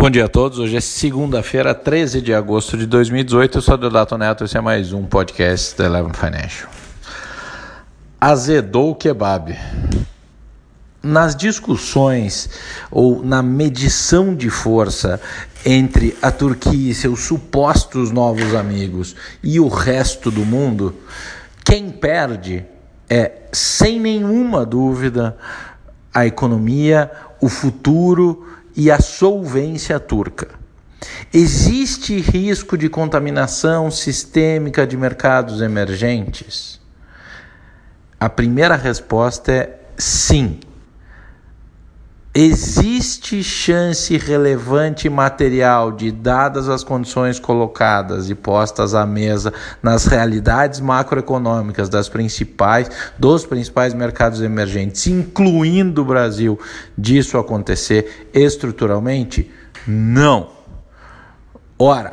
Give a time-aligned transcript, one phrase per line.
[0.00, 0.58] Bom dia a todos.
[0.58, 3.58] Hoje é segunda-feira, 13 de agosto de 2018.
[3.58, 4.44] Eu sou Deodato Neto.
[4.44, 6.70] Esse é mais um podcast da Eleven Financial.
[8.18, 9.54] Azedou o kebab.
[11.02, 12.48] Nas discussões
[12.90, 15.20] ou na medição de força
[15.66, 20.94] entre a Turquia e seus supostos novos amigos e o resto do mundo,
[21.62, 22.64] quem perde
[23.06, 25.36] é, sem nenhuma dúvida,
[26.14, 28.46] a economia, o futuro
[28.80, 30.48] e a solvência turca.
[31.34, 36.80] Existe risco de contaminação sistêmica de mercados emergentes?
[38.18, 40.60] A primeira resposta é sim.
[42.32, 49.52] Existe chance relevante e material de, dadas as condições colocadas e postas à mesa
[49.82, 52.88] nas realidades macroeconômicas das principais,
[53.18, 56.56] dos principais mercados emergentes, incluindo o Brasil,
[56.96, 59.50] disso acontecer estruturalmente?
[59.84, 60.50] Não.
[61.76, 62.12] Ora,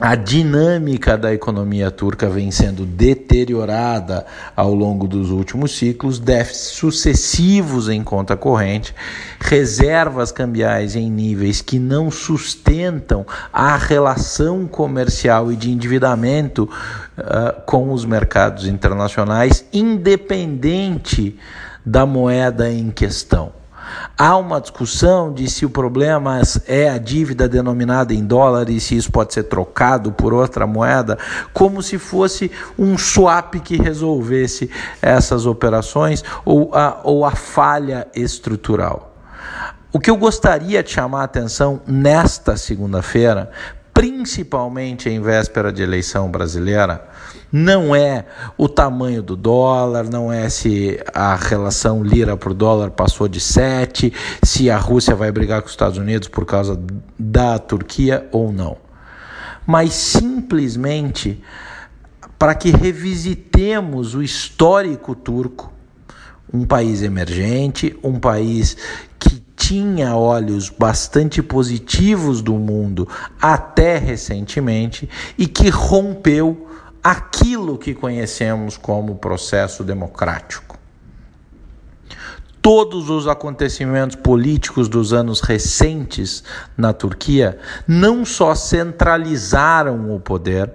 [0.00, 4.24] a dinâmica da economia turca vem sendo deteriorada
[4.54, 8.94] ao longo dos últimos ciclos, déficits sucessivos em conta corrente,
[9.40, 16.70] reservas cambiais em níveis que não sustentam a relação comercial e de endividamento
[17.18, 21.36] uh, com os mercados internacionais, independente
[21.84, 23.57] da moeda em questão.
[24.16, 28.96] Há uma discussão de se o problema é a dívida denominada em dólar e se
[28.96, 31.18] isso pode ser trocado por outra moeda,
[31.52, 39.14] como se fosse um swap que resolvesse essas operações ou a, ou a falha estrutural.
[39.90, 43.50] O que eu gostaria de chamar a atenção nesta segunda-feira,
[43.98, 47.04] principalmente em véspera de eleição brasileira,
[47.50, 53.26] não é o tamanho do dólar, não é se a relação lira por dólar passou
[53.26, 56.80] de 7, se a Rússia vai brigar com os Estados Unidos por causa
[57.18, 58.76] da Turquia ou não.
[59.66, 61.42] Mas simplesmente
[62.38, 65.72] para que revisitemos o histórico turco,
[66.54, 68.76] um país emergente, um país
[69.18, 73.06] que tinha olhos bastante positivos do mundo
[73.38, 75.06] até recentemente
[75.36, 76.66] e que rompeu
[77.04, 80.78] aquilo que conhecemos como processo democrático.
[82.62, 86.42] Todos os acontecimentos políticos dos anos recentes
[86.74, 90.72] na Turquia não só centralizaram o poder,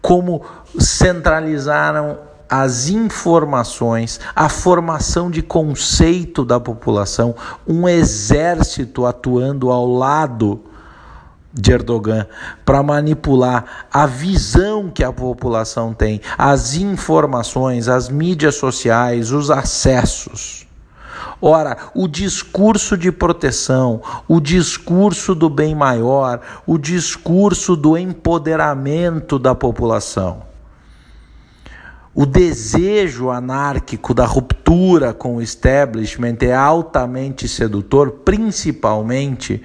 [0.00, 0.42] como
[0.80, 7.34] centralizaram as informações, a formação de conceito da população,
[7.66, 10.60] um exército atuando ao lado
[11.52, 12.26] de Erdogan
[12.64, 20.66] para manipular a visão que a população tem, as informações, as mídias sociais, os acessos.
[21.40, 29.54] Ora, o discurso de proteção, o discurso do bem maior, o discurso do empoderamento da
[29.54, 30.47] população,
[32.20, 39.62] o desejo anárquico da ruptura com o establishment é altamente sedutor, principalmente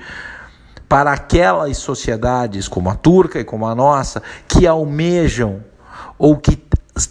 [0.88, 5.64] para aquelas sociedades como a turca e como a nossa que almejam
[6.16, 6.64] ou que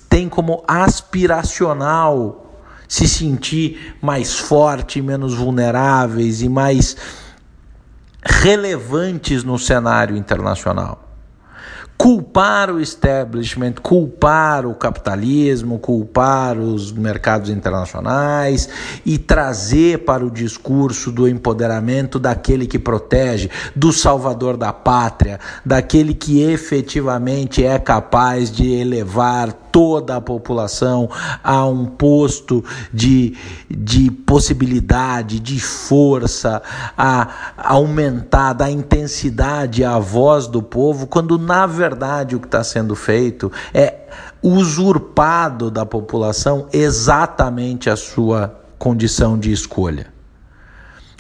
[0.08, 2.54] têm como aspiracional
[2.86, 6.97] se sentir mais forte, menos vulneráveis e mais
[8.22, 11.12] relevantes no cenário internacional
[12.02, 18.68] culpar o establishment, culpar o capitalismo, culpar os mercados internacionais
[19.06, 26.12] e trazer para o discurso do empoderamento daquele que protege, do salvador da pátria, daquele
[26.12, 31.08] que efetivamente é capaz de elevar toda a população
[31.42, 33.34] a um posto de,
[33.70, 36.60] de possibilidade, de força,
[36.98, 41.91] a, aumentar da intensidade a voz do povo, quando na verdade
[42.34, 44.08] o que está sendo feito é
[44.42, 50.12] usurpado da população exatamente a sua condição de escolha.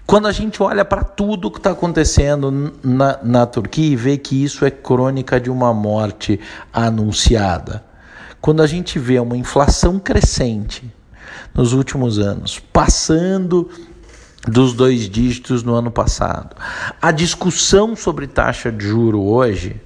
[0.04, 4.18] Quando a gente olha para tudo o que está acontecendo na, na Turquia e vê
[4.18, 6.40] que isso é crônica de uma morte
[6.72, 7.84] anunciada,
[8.40, 10.92] quando a gente vê uma inflação crescente
[11.54, 13.70] nos últimos anos, passando
[14.46, 16.56] dos dois dígitos no ano passado,
[17.00, 19.80] a discussão sobre taxa de juro hoje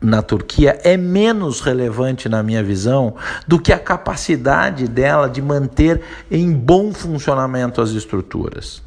[0.00, 3.14] na Turquia é menos relevante na minha visão
[3.46, 6.00] do que a capacidade dela de manter
[6.30, 8.82] em bom funcionamento as estruturas.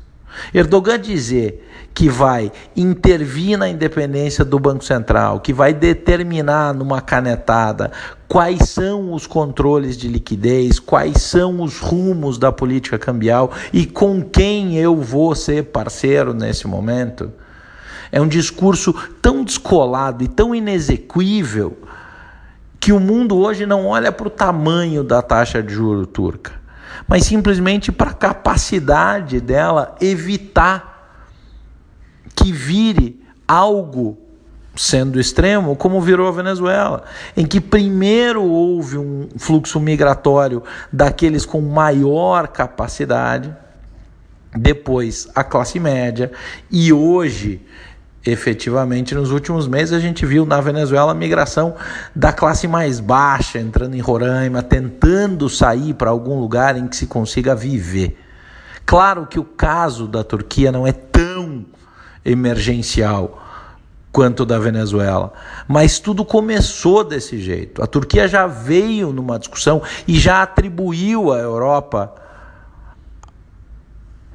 [0.53, 7.91] Erdogan dizer que vai intervir na independência do Banco Central, que vai determinar numa canetada
[8.27, 14.23] quais são os controles de liquidez, quais são os rumos da política cambial e com
[14.23, 17.31] quem eu vou ser parceiro nesse momento,
[18.13, 18.93] É um discurso
[19.23, 21.75] tão descolado e tão inexequível
[22.79, 26.51] que o mundo hoje não olha para o tamanho da taxa de juro turca,
[27.07, 31.09] mas simplesmente para a capacidade dela evitar
[32.35, 34.15] que vire algo
[34.75, 37.05] sendo extremo, como virou a Venezuela,
[37.35, 40.61] em que primeiro houve um fluxo migratório
[40.91, 43.51] daqueles com maior capacidade,
[44.55, 46.31] depois a classe média,
[46.69, 47.59] e hoje,
[48.25, 51.75] efetivamente, nos últimos meses, a gente viu na Venezuela a migração
[52.15, 57.07] da classe mais baixa entrando em Roraima, tentando sair para algum lugar em que se
[57.07, 58.17] consiga viver.
[58.85, 61.65] Claro que o caso da Turquia não é tão
[62.23, 63.41] emergencial
[64.11, 65.33] quanto da Venezuela.
[65.67, 67.81] Mas tudo começou desse jeito.
[67.81, 72.13] A Turquia já veio numa discussão e já atribuiu à Europa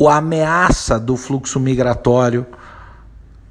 [0.06, 2.46] a ameaça do fluxo migratório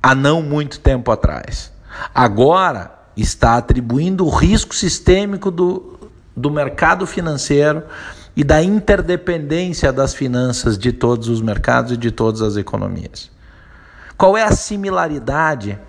[0.02, 1.72] há não muito tempo atrás.
[2.14, 6.00] Agora está atribuindo o risco sistêmico do,
[6.36, 7.84] do mercado financeiro
[8.36, 13.32] e da interdependência das finanças de todos os mercados e de todas as economias.
[14.16, 15.80] Qual é a similaridade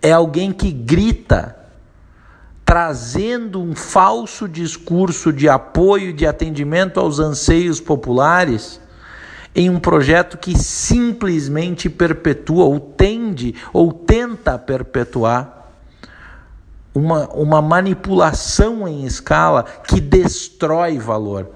[0.00, 1.56] é alguém que grita,
[2.64, 8.80] trazendo um falso discurso de apoio e de atendimento aos anseios populares,
[9.58, 15.72] em um projeto que simplesmente perpetua, ou tende, ou tenta perpetuar,
[16.94, 21.50] uma, uma manipulação em escala que destrói valor,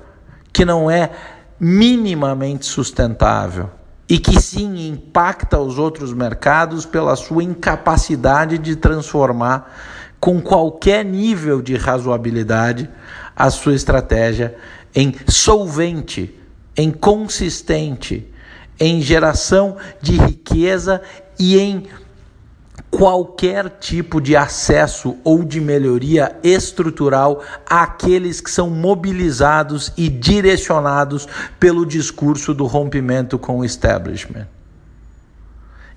[0.52, 1.12] que não é
[1.60, 3.70] minimamente sustentável
[4.08, 9.72] e que sim impacta os outros mercados pela sua incapacidade de transformar
[10.18, 12.90] com qualquer nível de razoabilidade
[13.36, 14.56] a sua estratégia
[14.92, 16.41] em solvente,
[16.76, 18.26] em consistente,
[18.78, 21.00] em geração de riqueza
[21.38, 21.86] e em
[22.90, 31.26] qualquer tipo de acesso ou de melhoria estrutural àqueles que são mobilizados e direcionados
[31.58, 34.46] pelo discurso do rompimento com o establishment.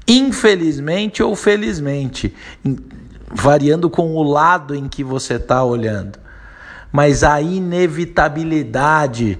[0.07, 2.33] Infelizmente ou felizmente,
[3.29, 6.17] variando com o lado em que você está olhando,
[6.91, 9.37] mas a inevitabilidade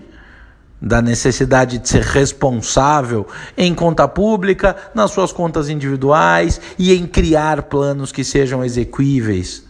[0.81, 3.25] da necessidade de ser responsável
[3.57, 9.66] em conta pública, nas suas contas individuais e em criar planos que sejam exequíveis.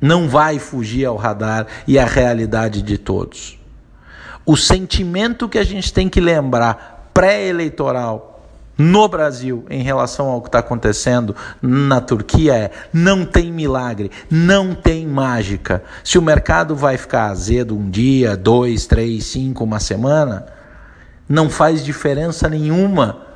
[0.00, 3.58] Não vai fugir ao radar e à realidade de todos.
[4.46, 8.29] O sentimento que a gente tem que lembrar pré-eleitoral
[8.80, 14.74] no Brasil em relação ao que está acontecendo na Turquia é: não tem milagre, não
[14.74, 15.84] tem mágica.
[16.02, 20.46] Se o mercado vai ficar azedo um dia, dois, três, cinco, uma semana,
[21.28, 23.26] não faz diferença nenhuma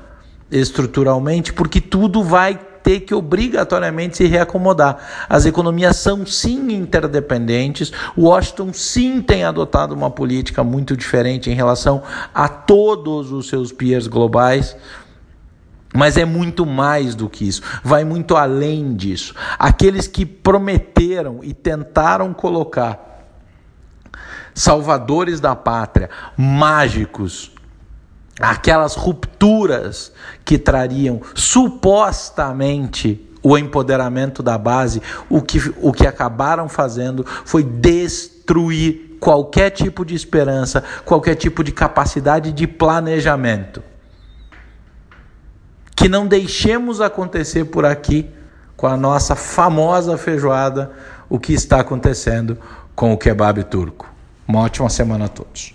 [0.50, 5.26] estruturalmente, porque tudo vai ter que obrigatoriamente se reacomodar.
[5.28, 7.92] As economias são sim interdependentes.
[8.16, 12.02] Washington sim tem adotado uma política muito diferente em relação
[12.34, 14.74] a todos os seus peers globais.
[15.96, 19.32] Mas é muito mais do que isso, vai muito além disso.
[19.56, 23.22] Aqueles que prometeram e tentaram colocar
[24.52, 27.52] salvadores da pátria, mágicos,
[28.40, 30.12] aquelas rupturas
[30.44, 39.16] que trariam supostamente o empoderamento da base, o que, o que acabaram fazendo foi destruir
[39.20, 43.93] qualquer tipo de esperança, qualquer tipo de capacidade de planejamento
[46.04, 48.28] que não deixemos acontecer por aqui
[48.76, 50.92] com a nossa famosa feijoada
[51.30, 52.58] o que está acontecendo
[52.94, 54.06] com o kebab turco.
[54.46, 55.73] Uma ótima semana a todos.